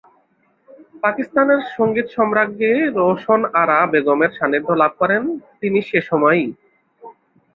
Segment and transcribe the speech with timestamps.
[1.03, 5.21] পাকিস্তানের সঙ্গীত সম্রাজ্ঞী রোশন আরা বেগমের সান্নিধ্য লাভ করেন
[5.61, 6.45] তিনি সে সময়ই।